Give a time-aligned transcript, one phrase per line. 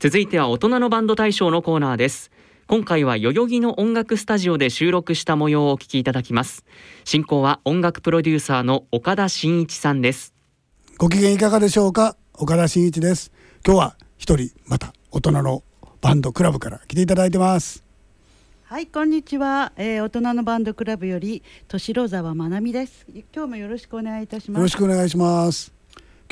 [0.00, 2.30] 続いては大人のバンド大賞のコーナーです。
[2.68, 6.64] 今回は代々木の音楽スタジオで収録した模様をお聞きいただきます。
[7.04, 10.32] 進行は音楽プロデューサーの岡田真一さんです。
[10.96, 12.16] ご機嫌いかがでしょうか？
[12.32, 13.30] 岡田真一です。
[13.62, 15.62] 今日は一人また大人の
[16.00, 17.84] バンドクラブから来ていただいてます。
[18.64, 23.04] はいこんにちは、えー、大人のバンドクラブより敏郎沢まなみです。
[23.36, 24.58] 今日もよろしくお願いいたします。
[24.60, 25.74] よろしくお願いします。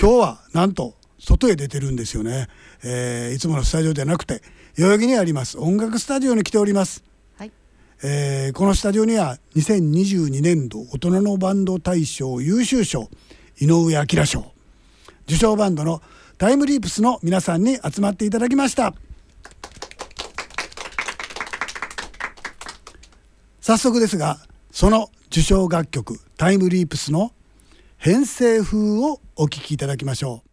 [0.01, 2.49] 今日はなんと外へ出てるんですよね、
[2.85, 4.43] えー、いつものスタジオではなくて
[4.77, 7.03] 代々木にあります音楽スタジオに来ております、
[7.37, 7.53] はい。
[8.03, 13.11] えー、このスタジオには2022年度大人のバンド大賞優秀賞
[13.61, 14.53] 井上彰賞。
[15.25, 16.01] 受賞バンドの
[16.39, 18.95] タイムリープスの皆さんに集まっていただきました。
[23.69, 24.39] 早速ですが
[24.71, 27.33] その受賞楽曲タイムリープスの
[27.99, 30.48] 編成風をお聴きいただきましょう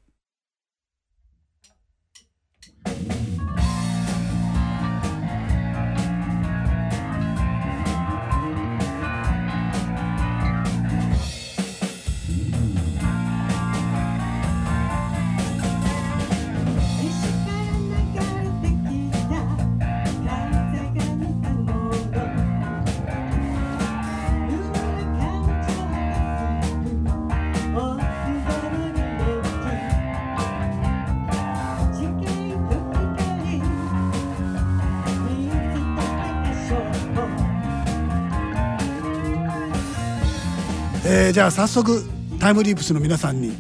[41.36, 42.02] じゃあ早速
[42.40, 43.52] タイムリープスの皆さんに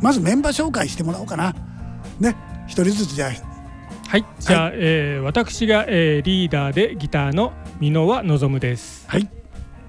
[0.00, 1.56] まずメンバー紹介してもらおうかな。
[2.20, 2.36] ね
[2.68, 4.08] 一人ずつじゃあ。
[4.08, 4.24] はい。
[4.38, 9.08] じゃあ、はい、えー、私が、えー、リーダーでギターの箕輪望です。
[9.08, 9.28] はい、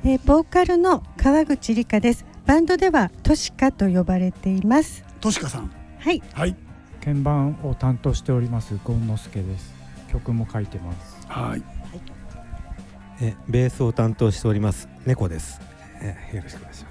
[0.03, 2.25] えー、ボーカルの川口理香です。
[2.47, 5.05] バンドではトシカと呼ばれています。
[5.19, 5.71] トシカさん。
[5.99, 6.23] はい。
[6.33, 6.55] はい。
[7.05, 9.71] 鍵盤を担当しておりますゴンノスケです。
[10.11, 11.27] 曲も書いてます。
[11.27, 11.61] はい、
[13.21, 15.61] えベースを担当しております猫です。
[16.01, 16.90] えー、よろしくお願いしま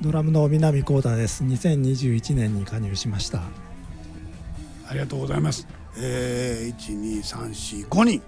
[0.00, 1.44] ドラムの南光太です。
[1.44, 3.42] 2021年に加入しました。
[4.88, 5.66] ありがとうございます。
[5.98, 7.22] えー、
[7.86, 8.22] 12345人。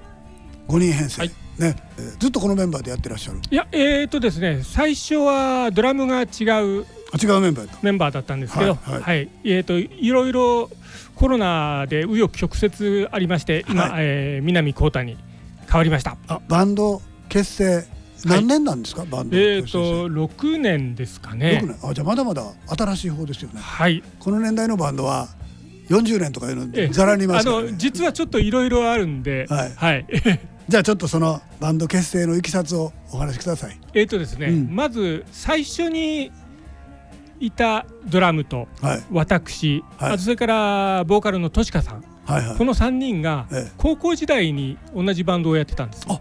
[0.69, 1.29] 5人編成、はい、
[1.59, 3.41] ね、えー、ずっとこのメンバーでやってらっしゃる？
[3.51, 9.03] いやえー、っとですね最初はドラムが違うあ違うメンバーメンバーだったんですけど、はい、はい。
[9.03, 10.71] はい、えー、っといろいろ
[11.17, 15.17] コロナで紆余曲折ありまして今、はい、えー、南光太に
[15.67, 16.17] 変わりました。
[16.29, 17.85] あバンド結成
[18.25, 21.77] 何年なんですか、バンドえっ、と六年ですかね。
[21.83, 22.45] あじゃあまだまだ
[22.77, 23.61] 新しい方ですよね。
[23.61, 24.03] はい。
[24.19, 25.29] この年代のバンドは
[25.89, 30.07] 40年とかいうのざらにいますから、ね、あの実はちょっといろいろあるんではい、はい、
[30.69, 33.79] じゃあちょっとそのバンド結成のいきさつをお話しください。
[33.95, 36.31] えっ、とですね、うん、まず最初に
[37.41, 38.69] いたドラムと
[39.11, 43.47] 私、はい、あとそれからボーカルのとしかさん、はいはい、この3人が
[43.77, 46.07] 高校時代に同じバンドをやってたんです。
[46.09, 46.21] あ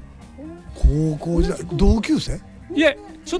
[0.91, 2.39] 高校時代同級生？
[2.73, 3.39] いえちょ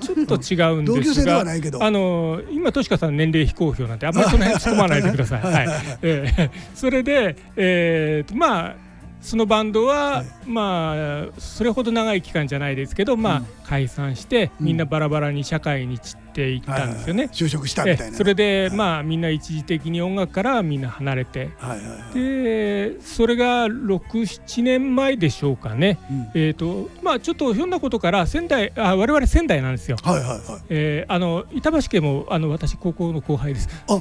[0.00, 1.40] ちょっと違うんですが、
[1.80, 5.42] あの今としかさん年齢非公表なんであんまりその辺突っ込まないでください。
[5.42, 5.68] はい。
[6.02, 8.76] えー、それで、えー、まあ
[9.20, 10.94] そのバンドは、はい、ま
[11.28, 17.24] あそれほど長い期間じゃないですけど、まあ、うん、解散して、みんなバラバラに社会に散っていったんですよね。
[17.24, 18.16] はいはい、就職したみたいな。
[18.16, 25.98] それで、まあみんな一時的に音楽からみんな離れて、はいはいはい、でそれが67年前でしょうかね。
[26.10, 29.96] うん、えっ、ー、とまあちょっとひょんなことから仙台あ我々仙台なんですよ。
[30.02, 30.40] はいはいはい。
[30.68, 33.68] えー、あの板橋家もあの私高校の後輩です。
[33.88, 34.00] あ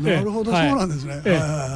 [0.00, 1.22] なるほど、そうなんですね。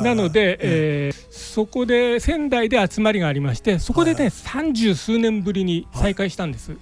[0.03, 6.77] なので、えー、そこで仙台で集まりがありましてそこでね三十、数年ぶりに再会したんです。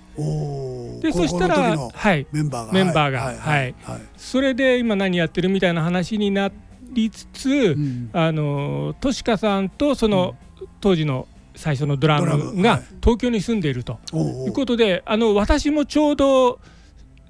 [1.00, 2.72] でそしたら、はい、メンバーが。
[2.72, 3.74] メンバーが、はい。
[4.16, 6.50] それで今何やってるみたいな話にな
[6.92, 10.34] りつつ、うん、あのとしかさんとその、
[10.80, 13.98] 当時の最初のドラムが東京に住んでいると。
[14.12, 16.58] いうことで、あの私もちょうど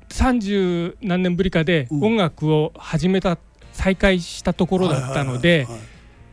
[0.08, 3.38] 30何年ぶりかで音楽を始めた
[3.72, 5.66] 再開したところだったので。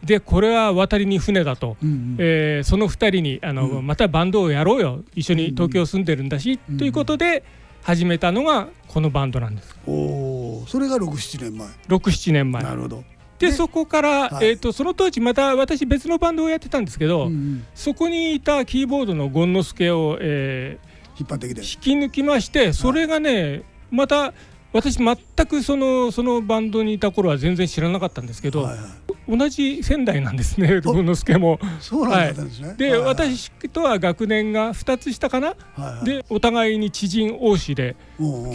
[0.04, 5.04] でこれは渡りに船だと、うんうん、えー、その2人にあの、うん、またバンドをやろうよ。
[5.16, 7.44] 一緒に東京住んでるんだし、うんうん、ということで
[7.84, 9.76] 始めたのがこのバンドなんです。
[9.88, 11.68] おそれが67年前。
[11.88, 12.64] 67年前。
[12.64, 13.04] なるほど。
[13.40, 21.62] でそこから、はい、えーと、その当時また私別のバンドをやってたんですけど、うんうん、そこにいたキーボードのゴンノスケを、えー、引っ張ってきて。
[21.62, 21.68] 引
[22.00, 24.34] き抜きましてそれがね、はい、また
[24.74, 25.16] 私全
[25.46, 28.88] くそのそのバンドにいた頃は全然知らなかったんですけど、はいは
[29.28, 31.60] い、同じ仙台なんですね文之助も。
[31.80, 37.96] そうなんですね、はい、で、はいはい、私とは学年が2つ下かな、はいはい、でお互いに知人王子で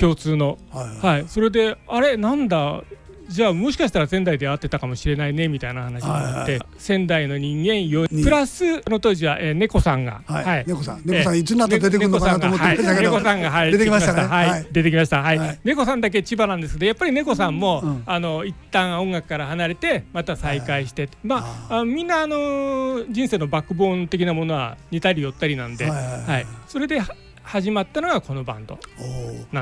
[0.01, 2.83] 共通の、はい、はい、それであれなんだ？
[3.29, 6.69] じゃあもしかしたら仙台で会ってたかもしれないねみたいな話になって、はいはい。
[6.79, 8.25] 仙台の人間4に。
[8.25, 10.65] プラスその当時は、えー、猫さんが、はい。
[10.67, 10.99] 猫さん。
[11.01, 14.23] えー猫さんいつになったら出てくるのかなと思ってたけど猫さんが、はい、出てきましたね。
[14.23, 14.49] はい。
[14.49, 14.67] はい。
[14.73, 15.39] 出てきました、はい。
[15.39, 15.59] はい。
[15.65, 18.03] 猫さんだけ千葉なんですけどやっぱり猫さんも、うん。
[18.07, 27.15] あの一旦音楽から離れてまた再会して、まああみんなあのー人生のバックボーン的なものは似たり寄ったりなんで、はいはいはいそれでは
[27.49, 28.79] 始まったのがこのバンド。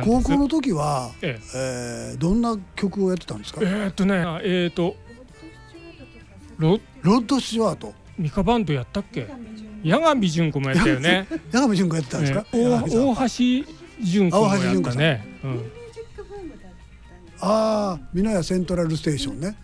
[0.04, 2.12] 高校の時は、ええ。
[2.16, 4.96] ーどんな曲をやってたんですか、えーっとねえーっと
[6.58, 7.94] ロロッド・スチュワート。
[8.18, 9.28] ミカバンドやったっけ？
[9.84, 11.28] 八神純子もやったよね。
[11.52, 13.72] 八神純子やってたんですか、えー大橋
[14.02, 15.38] 純子もやったね。
[15.44, 15.70] うん。
[17.40, 19.56] ああ美濃屋セントラルステーションね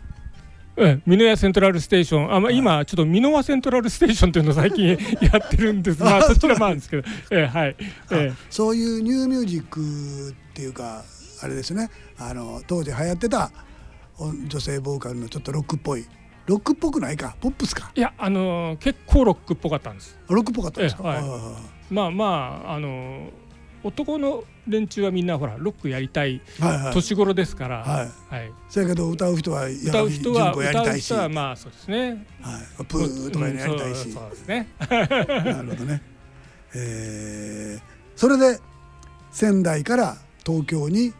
[0.76, 4.88] ええ、美濃屋セントラルステーション、あ、まあ、今ちょっと美濃輪セントラルステーションっていうのを最近
[5.20, 6.02] やってるんです。
[6.02, 7.08] まあ、そちらもあるんですけど。
[7.30, 7.76] ええ、はい。
[8.10, 9.80] えそういうニューミュージック
[10.30, 11.04] っていうか
[11.42, 11.90] あれですね。
[12.18, 13.50] あの当時流行ってた
[14.18, 16.06] お女性ボーカルのちょっとロックっぽい。
[16.46, 17.36] ロックっぽくないか？
[17.40, 17.92] ポップスか？
[17.94, 20.18] えいや、あのー結構ロックっぽかったんです。
[20.28, 21.18] ロックっぽかったんですか、ええはい。
[21.18, 21.58] あ
[21.90, 23.30] まあ、まあ、あのー
[23.84, 26.40] 男の連中はみんなほら、ロックやりたい
[26.92, 27.78] 年頃ですから。
[27.78, 28.52] はいはい。
[28.68, 32.26] そやけど歌う人は歌う人は、歌う人は、まあ、そうですね。
[32.88, 34.68] プーとかやりたいし、うんそうそうですね。
[34.78, 36.02] なるほどね、
[36.74, 37.82] えー
[38.14, 38.60] それで
[39.32, 41.12] 仙台から東京に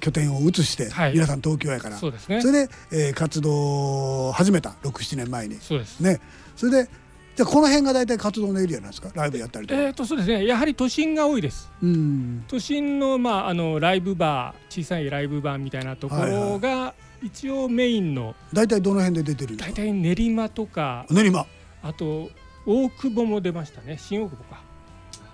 [0.00, 2.48] 拠点を移して、はい皆さん東京やからそうですねそ。
[2.48, 6.00] れで、えー活動を始めた67年前にそうです。
[6.00, 6.20] ね
[6.56, 6.90] それで
[7.34, 9.10] じゃあこの辺が大体活動のエリアなんですか？
[9.14, 10.44] ライブやったりとか、えっと、そうですね。
[10.46, 11.70] やはり都心が多いです。
[11.82, 12.44] うん。
[12.46, 21.46] 都心の,、まあ、あのライブバー小さいライブバーみたいなところが一応メインの大体どの辺で出てる大体練馬とか練馬。
[21.82, 22.28] あと
[22.66, 23.96] 大久保も出ましたね。
[23.98, 24.60] 新大久保か。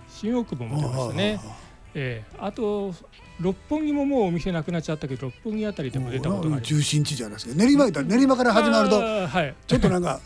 [0.09, 1.41] 新大久保も出ましたね、
[1.95, 2.95] ええあと
[3.41, 6.63] 六本木ももうお店なくなっちゃったけど六本木あたりでも出たことがあります。
[6.65, 9.01] 中心地じゃないですか練馬練馬から始まると
[9.67, 10.21] ちょっとなんか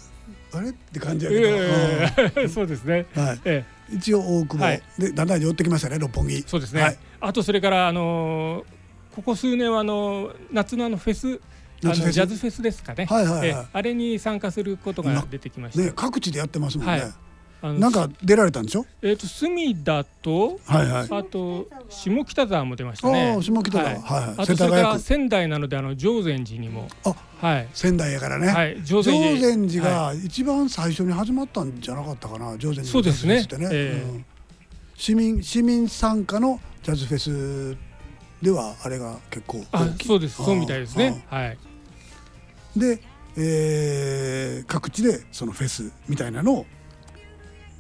[0.54, 0.70] あれ？
[0.70, 4.82] って感じやけど、ええ そうですね、うんはい、え一応大久保、はい。
[4.98, 6.34] でだんだん寄ってきましたね六本木。
[6.34, 6.98] えそうですね、はい。
[7.20, 8.64] あとそれからあのー
[9.14, 11.40] ここ数年はあのー夏のあのフェス？
[11.84, 13.48] あのジャズフェスですかね、はいはいはい。
[13.48, 13.66] ええ。
[13.72, 17.12] あれに参加することが出てきました、ね各地でやってますもんね、はい
[17.62, 18.84] なんか出られたんでしょ？
[19.02, 21.08] えっ、と隅田とはいはい。
[21.10, 23.32] あと下北沢も出ましたね。
[23.34, 23.84] ああ下北沢。
[23.84, 23.94] はい。
[23.94, 24.34] はいはい。
[24.38, 26.88] あとそれから仙台なのであの常禅寺にも。
[27.04, 27.68] あはい。
[27.72, 28.80] 仙台やからね、はい。
[28.84, 32.56] 常常禅寺が一番最初に始まったんじゃなかったかな？
[32.58, 33.46] 常禅寺のそうですね。
[33.70, 34.08] ええ。
[34.08, 34.24] うん。
[34.96, 37.76] 市民市民参加のジャズフェス
[38.42, 40.42] ではあれが結構あそうです。
[40.42, 41.24] そうみたいですね。
[41.28, 41.58] はい。
[42.76, 43.00] で、
[43.36, 46.66] えー各地でそのフェスみたいなのを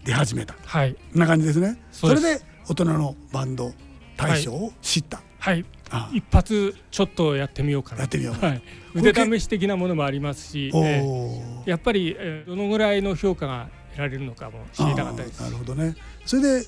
[0.04, 0.54] 出始めた。
[0.64, 0.94] はい。
[0.94, 1.78] こんな感じですね。
[1.92, 3.72] それで大人のバンド
[4.16, 5.64] 大賞を知った、はい。
[5.90, 8.00] あ一発ちょっとやってみようかな。
[8.00, 8.48] やってみようかな。
[8.54, 8.62] はい、
[8.94, 11.70] 腕試し的なものもありますし、おえおえ。
[11.70, 15.40] やっぱり、えーどのぐらいの評価が得られるのかも知りたかったです。
[15.40, 15.94] なるほどね。
[16.24, 16.66] それで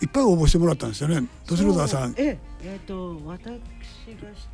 [0.00, 1.26] いっぱい応募してもらったんですよね。
[1.46, 2.14] 年野沢さん。
[2.16, 2.38] ええ。
[2.62, 3.58] えーと私が知っ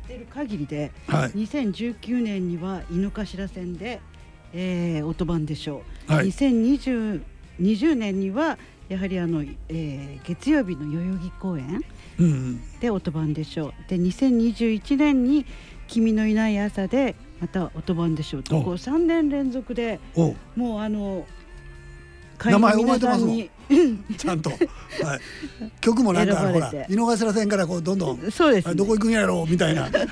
[0.07, 1.31] てる限りで、はい。
[1.31, 4.01] 2019年には井の頭線で、
[4.53, 6.27] えー、オートバンでしょう、はい。
[6.27, 7.21] 2020
[7.61, 8.57] 20年には
[8.89, 11.83] やはりあの、えー月曜日の代々木公園
[12.79, 13.73] でオートバンでしょう。
[13.89, 15.45] で2021年に
[15.87, 18.43] 「君のいない朝」でまたオートバンでしょう。
[18.43, 21.25] とおこう3年連続でおもうあの
[22.43, 23.49] 名前覚えてますもんに。
[24.17, 24.59] ちゃんと、はい、
[25.81, 26.93] 曲もなんかほら選ばれて。
[26.93, 28.31] 井の頭線からこうどんどん。
[28.31, 29.51] そうです、ね、あどこ行くんやろう？
[29.51, 29.89] みたいな。
[29.91, 30.05] で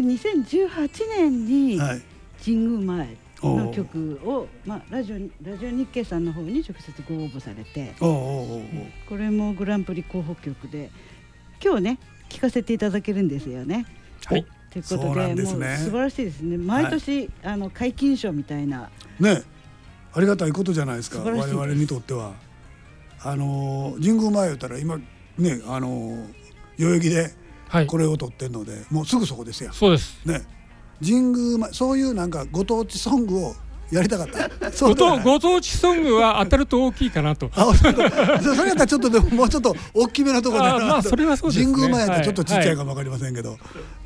[0.00, 0.80] 2018
[1.16, 2.02] 年にはい。
[2.44, 3.16] 神宮前。
[3.31, 5.16] おの曲を、まあ、ラジオ
[5.48, 10.90] ラジオ日経さんの方に直接ご応募されてこれもグランプリ候補曲で
[11.62, 13.86] 今日ね聞かせていただけるんですよね。
[14.24, 14.46] はい。
[14.72, 16.56] ということでもう素晴らしいですね。
[16.56, 18.88] 毎年、あの皆勤賞みたいな。
[19.20, 19.42] ね。
[20.14, 21.20] ありがたいことじゃないですか。
[21.20, 22.32] 我々にとっては。
[23.24, 26.34] あのー神宮前言ったら今ねあのー
[26.78, 27.34] 代々木で
[27.68, 27.86] はい。
[27.86, 30.20] これを撮ってるので、もうすぐそこですよそうです。
[30.26, 30.42] ね
[31.04, 33.56] 神宮前そういうなんかご当地ソングを
[33.92, 34.72] やりたかった。
[34.72, 37.50] そご当ご当地ソングは当たると大きいかなと。
[37.54, 41.72] あそそれやったらちょっとでももうちょっと大きめのところであまあそれはそうですね。
[41.72, 43.58] 神宮前やったらちょっとちっちゃいかもわかりませんけど、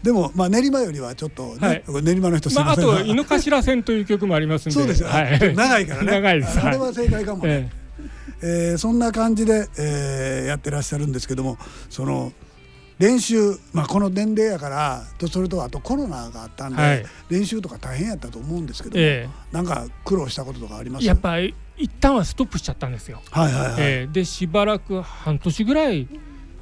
[0.02, 2.02] でもまあ練馬よりはちょっとね、はい。
[2.02, 4.72] 練馬の人すいまあ、あませんと井の頭線という曲もありますんで。
[4.72, 6.10] そうですよ、はい、 長いからね。
[6.10, 6.60] 長いです。
[6.60, 7.86] あれは正解かもね、え。
[8.42, 11.58] えーそんな感じで、えーやってらっしゃるんですけども
[11.90, 12.32] その
[12.98, 17.04] 練習、まあ、この年齢やからとそれとあとコロナがあったんで、はい。
[17.28, 21.04] 練習とか大変やったと思うんですけども、えなんか苦労したこととかあります？
[21.06, 23.20] やっぱり一旦はストップしちゃったんですよ。
[23.30, 24.12] はいはいはい、ええ。
[24.12, 26.08] でしばらく半年ぐらい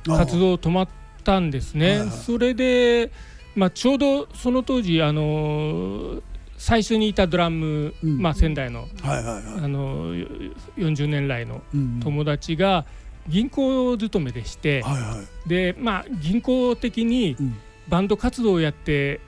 [0.05, 0.89] 活動止まっ
[1.23, 1.91] たんですね。
[1.91, 2.11] はいはい。
[2.11, 3.13] それで、
[3.55, 6.21] まあ、ちょうどその当時あの
[6.59, 8.21] 最初にいたドラム、うん。
[8.21, 9.45] まあ、仙台のはいはいはい。
[9.65, 12.01] あの40年来のうん。
[12.03, 12.87] 友達が
[13.29, 15.49] 銀行勤めでして、はいはい。
[15.49, 17.57] でまあ銀行的にうん。
[17.87, 19.21] バンド活動をやって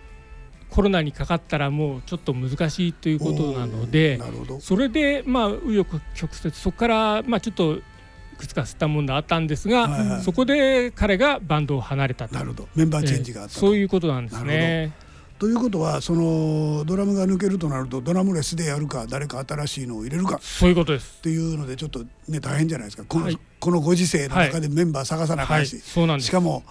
[0.70, 4.60] コロナにかかったらもうちょっと難しいということなのでなるほど。
[4.60, 7.82] それでまあ紆余曲折そこからまあちょっとい
[8.38, 12.34] くつか吸ったものがあったんですが、はいはいそこで彼がバンドを離れたと。
[12.34, 12.68] なるほど。
[12.74, 14.92] メンバーチェンジがあったと、えーそういうことなんですね。
[15.38, 21.20] ということはそのドラムが抜けるとなるとドラムレスでやるか誰か新しいのを入れるかっそういうことです。
[21.20, 23.04] ていうのでちょっとね大変じゃないですか。
[23.04, 23.38] この,、はい。
[23.60, 26.28] このご時世の中でメンバー探さなあかはい、んし、そうなんです。
[26.28, 26.30] し。
[26.30, 26.62] かも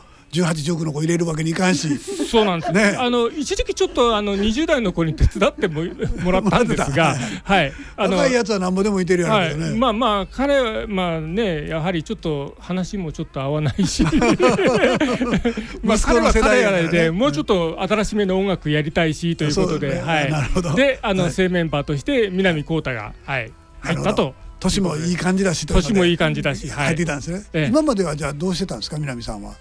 [0.44, 1.98] 18、19の子入れるわけにいかんし。
[2.30, 2.72] そうなんです。
[2.74, 2.96] ね。
[2.98, 5.84] あの一時期ちょっとあの20代の子に手伝っても
[6.24, 7.74] もらったんですが、 はい。
[7.96, 14.04] あの若いやつはなんぼでもいてるやろうはい、けどね、まあまあ彼はまあねやはりちょっと話もちょっと合わないし。
[15.84, 20.02] まあ彼はの世代やからでもうちょっと新しめの音楽やりたいしということで、ね。
[20.02, 20.32] はい。
[20.32, 20.74] なるほど。
[20.74, 21.32] であの、はい。
[21.32, 23.52] 正メンバーとして南光太が、はい、
[23.82, 26.86] 入ったと年もいい感じだし年もいい感じだし、はい。
[26.88, 27.68] 入って、たんですね、ええ。
[27.68, 29.54] 今まではじゃあどうしてたんですか南さんは？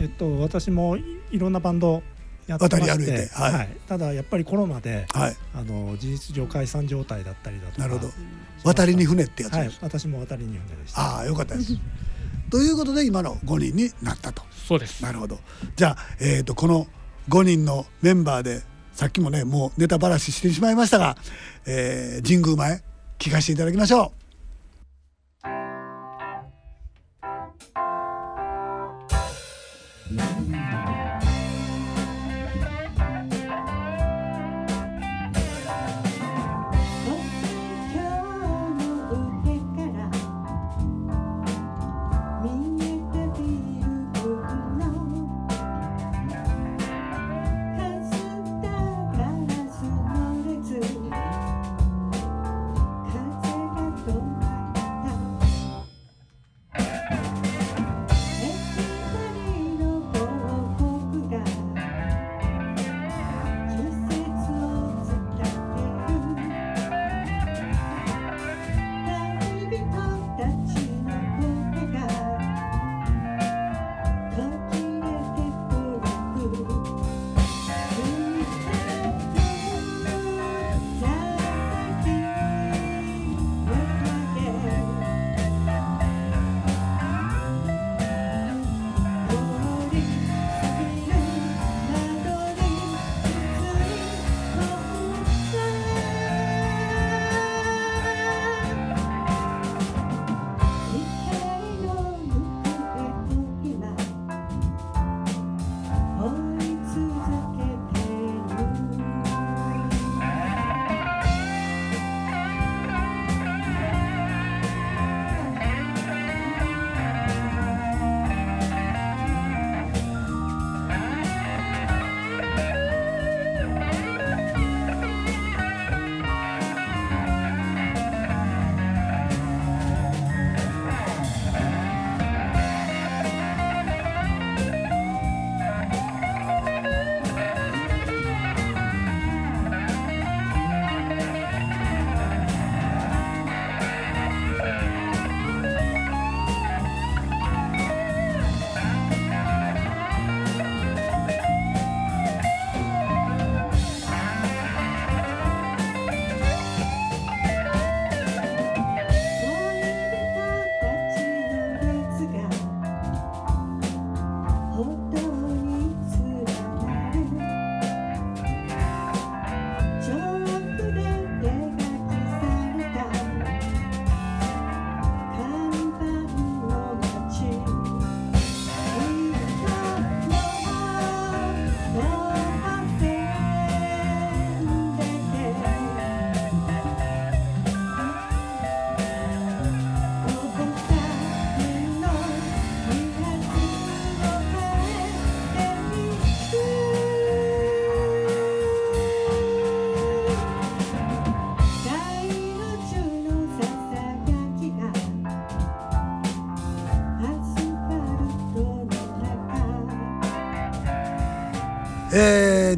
[0.00, 2.02] えっと私もいろんなバンド
[2.46, 3.68] やってま渡り歩いして、てはい。
[3.86, 5.36] ただやっぱりコロナではい。
[5.54, 7.78] あの事実上解散状態だったりだとか。
[7.78, 8.12] なるほど。
[8.64, 9.78] 渡りに船ってやつです、はい。
[9.82, 11.00] 私も渡りに船でした。
[11.00, 11.78] ああよかったです。
[12.50, 14.42] ということで今の5人になったと。
[14.66, 15.02] そうです。
[15.02, 15.38] なるほど。
[15.76, 16.86] じゃあ、えー、とこの
[17.28, 21.16] 5人のメンバーでさっきもねもうネタばらししてしまいましたが、
[21.66, 22.82] えー神宮前
[23.18, 24.19] 聞かせていただきましょう、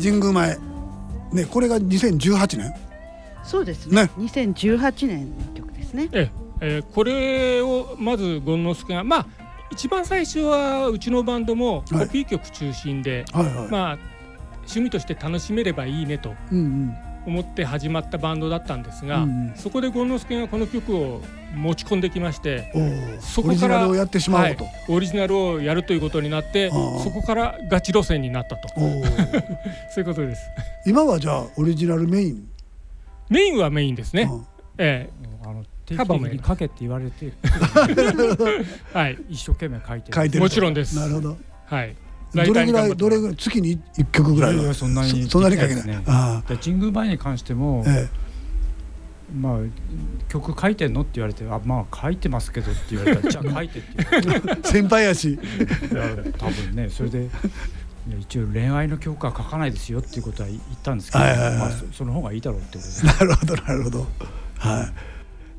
[0.03, 0.59] 神宮前。
[1.33, 2.75] ねこれが2018年？
[3.45, 4.05] そうですね。
[4.05, 4.11] ね。
[4.19, 6.09] 2018年の曲ですね。
[6.13, 6.31] え
[6.61, 9.27] ええーこれをまず権之助がまあ
[9.71, 13.69] 一番最初はうちのバンドもコピー曲中心で、はいはい。
[13.69, 13.99] まあ
[14.59, 16.35] 趣味として楽しめればいいねと。
[16.51, 16.95] うんうん
[17.27, 19.55] 思って始まったバンドだったんですが、うんうん。
[19.57, 21.21] そこで権之助がこの曲を
[21.55, 22.73] 持ち込んできまして
[23.21, 24.75] そこからオリジナルをやってしまおうと、はい。
[24.89, 28.69] オリジナルをやるということになってそこからガチ路線になったと。
[28.75, 30.43] そういうことです。
[30.87, 32.49] 今はじゃあオリジナルメイン、
[33.29, 34.47] メインはメインですね、うん。
[34.79, 35.09] え
[35.45, 37.33] あの定期的に書けって言われてえ
[38.93, 39.19] はい。
[39.29, 40.15] 一生懸命書いてる。
[40.15, 40.41] 書いてると。
[40.41, 40.97] もちろんです。
[40.97, 41.37] なるほど。
[41.67, 41.95] はい
[42.35, 45.87] どれぐらいどれぐらい月に一曲ぐらいはいやいやそんなにそそんなに書けない。
[45.87, 46.03] ね。
[46.07, 48.09] あで神宮前に関しても、あえ。
[49.35, 49.59] まあ
[50.29, 55.31] 曲書いてんのって言われてあまあ書いてますけどって言われたら じゃあ書いてって言われてえ先輩やし。
[55.33, 55.39] い
[55.95, 56.03] や
[56.39, 57.31] 多分ねそれで
[58.21, 61.59] 一応恋愛の曲は書かないですよっていうことは言ったんですけど、はいはいはい。
[61.59, 63.27] まあ、そその方がいいだろうってことで。
[63.27, 64.07] なるほどなるほど。
[64.59, 64.93] はい。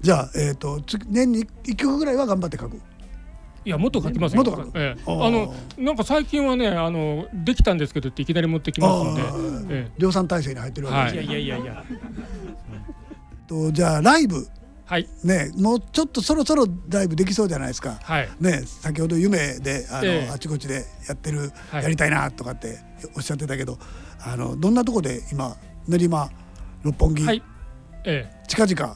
[0.02, 2.78] じゃあえっ、とつ年に一曲ぐらいは頑張って書く
[3.66, 4.44] いやもっと書きますよ。
[4.44, 4.78] もっと書く。
[4.78, 5.04] ええ。
[5.06, 9.22] あのなんか最近はねあのできたんですけどっていきなり持ってきますので。
[9.22, 9.68] あー。
[9.70, 9.92] え。
[9.98, 11.44] 量産体制に入ってるわけですね、はい。
[11.44, 11.86] いやいやいやいや。
[13.48, 14.48] とじゃあライブ。
[14.86, 15.08] はい。
[15.24, 18.00] ねもうちょっとそろそろライブできそうじゃないですか。
[18.04, 18.30] はい。
[18.40, 20.30] ね先ほど夢であの、ええ。
[20.30, 21.84] あちこちでやってる、はい。
[21.84, 22.80] やりたいなとかって
[23.16, 23.78] おっしゃってたけど
[24.20, 25.56] あのどんなとこで今
[25.88, 26.30] 練馬
[26.84, 27.42] 六本木、はい。
[28.04, 28.44] ええ。
[28.48, 28.96] 近々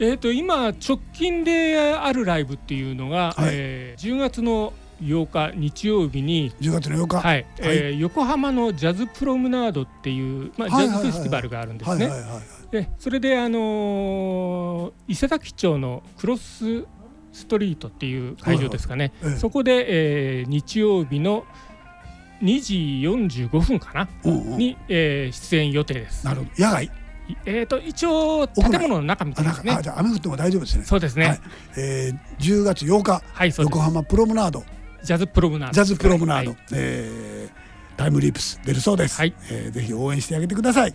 [0.00, 3.48] えー、と今直近であるライブっていうのが、はい。
[3.52, 7.46] えー10月の8日日曜日に、10月の8日、はい。
[7.58, 12.10] えー横浜のジャズプロムナードっていう、まあ、ジャズフェスティバルがあるんですね。
[12.70, 16.84] でそれで、あのー伊勢崎町のクロス
[17.32, 19.40] ストリートっていう会場ですかね、はいはいええ。
[19.40, 21.44] そこで、えー日曜日の
[22.42, 24.54] 2時45分かな、うんう。
[24.54, 26.24] んに、えー出演予定です。
[26.24, 26.64] なるほど。
[26.64, 26.84] 野外。
[26.84, 26.90] い
[27.44, 29.72] えー、と一応建物の中みたいですね。
[29.72, 29.82] あ。
[29.82, 30.84] じゃあ雨降っても大丈夫ですね。
[30.84, 31.26] そうですね。
[31.26, 31.40] はい。
[31.76, 34.64] えー、10月8日はい、横浜プロムナード。
[35.02, 35.74] ジャズプロムナード。
[35.74, 36.58] ジャズプロムナード、はい。
[36.74, 37.68] えー
[37.98, 39.34] タイムリープス出るそうです、はい。
[39.50, 40.94] えーぜひ応援してあげてください、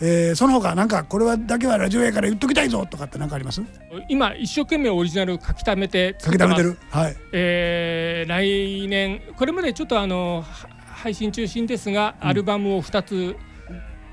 [0.00, 3.62] えーその他なんかこれはだけはラジオやから言っときたいぞとかって何かあります？
[4.08, 6.76] 今一生懸命オリジナル書き溜めて書き溜めてる？
[6.90, 7.16] はい。
[7.32, 13.36] えー来年これまでちょっとあのは配信中心ですが、アルバムを2つ、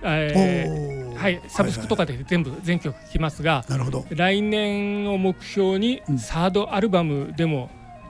[0.04, 4.06] えーはい、サブスクとかで全部全曲聴きますが、なるほど。
[4.10, 6.18] 来年を目標にうん。
[6.18, 7.70] サードアルバムでも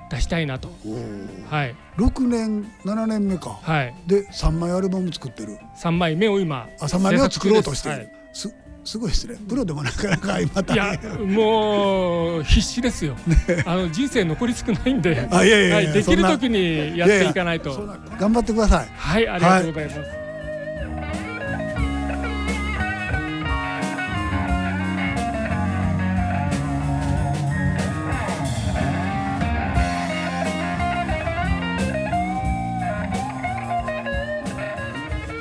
[0.09, 1.49] 出したいなと、おー。
[1.49, 1.75] はい。
[1.97, 3.59] 6年7年目か。
[3.61, 5.57] はい、で3枚アルバム作ってる。
[5.77, 8.55] 3枚目を今あ3枚目を作ろうとしてる、制作す。
[8.85, 10.73] すごいですねプロでもなかなか今中で。
[10.73, 13.15] すはい、い大や変もう必死ですよ、
[13.65, 17.71] あの人生残り少ないんで、あいやいやはい、できる時にやっていかないと。
[18.19, 18.89] 頑張ってください。
[18.95, 19.99] はいありがとうございます、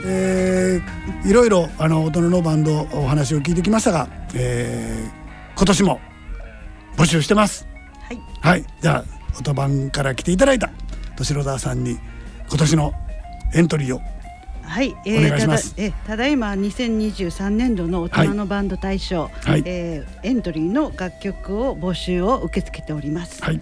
[0.04, 5.22] えーいろいろあの大人のバンドお話を聞いてきましたが、えー
[5.54, 6.00] 今年も
[6.96, 7.66] 募集してます。
[8.08, 8.18] はい。
[8.40, 8.64] はい。
[8.80, 10.70] じゃあ音番から来ていただいた
[11.10, 11.98] 敏郎沢さんに
[12.48, 12.92] 今年の
[13.54, 14.00] エントリーを
[14.64, 15.74] はい、お願いします。
[15.74, 19.62] ただえただいま2023年度の大人のバンド大賞、はい。
[19.66, 23.42] えーエントリーの楽曲を募集を受け付けております。
[23.44, 23.60] はい。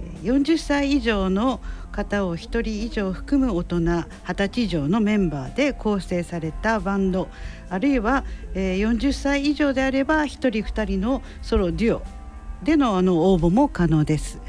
[0.00, 1.60] えー40歳以上の
[1.96, 7.28] 方を1人以上含む大人20歳以上のメンバーで構成されたバンド
[7.70, 12.02] あるいは、えー40歳以上であれば1人2人のソロデュオ
[12.62, 14.40] でのあの応募も可能です。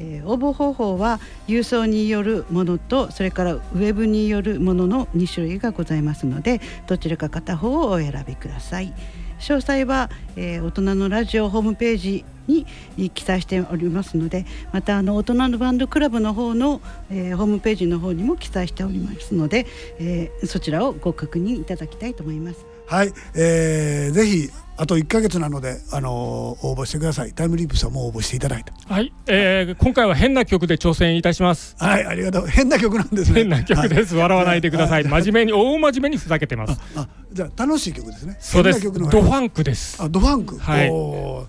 [0.00, 8.92] えー応募方法は郵送によるものとそれからウェブによるものの2種類がございますのでどちらか片方をお選びください
[9.38, 12.66] 詳細は、えー大人のラジオホームページに
[13.10, 16.80] 記載しておりますのでまたあの大人のバンドクラブの方の、
[17.10, 19.66] えーホームページの方にも記載しておりますので、
[19.98, 22.73] えーそちらをご確認いただきたいと思います。
[22.86, 27.32] はい、えー、ぜひあと1か月なので、あのー応募してください。
[27.32, 28.74] タイムリープスはもう応募していただいた。
[28.92, 31.76] はい、えー今回は変な曲で挑戦いたします。
[31.78, 32.46] はいありがとう。
[32.48, 33.40] 変な曲なんですね。
[33.40, 34.16] 変な曲です。
[34.16, 35.04] 笑わないでください。
[35.04, 36.80] 真面目に、大真面目にふざけてます。
[36.96, 38.36] あじゃあ楽しい曲ですね。
[38.40, 38.82] そうです。
[38.82, 40.02] ドファンクです。
[40.02, 40.90] あドファンク、はい。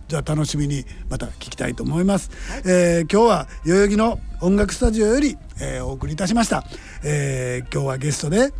[0.07, 2.29] じゃあ楽しみにまた聞きたいと思います、
[2.65, 6.63] えー今日は代々木の音楽スタジオより、えーお送りいたしました、
[7.03, 8.51] えー今日はゲストで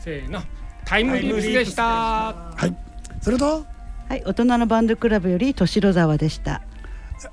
[0.00, 0.42] せーの、
[0.84, 1.82] タイムリープスでした。
[1.84, 2.74] はい。
[3.20, 3.64] それと？
[4.08, 6.60] はい大人のバンドクラブより敏郎沢でした。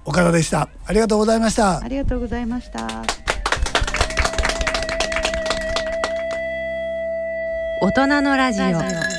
[0.06, 0.70] 岡田でした。
[0.86, 1.84] ありがとうございました。
[1.84, 2.88] ありがとうございました。
[7.82, 9.11] 大人のラジオ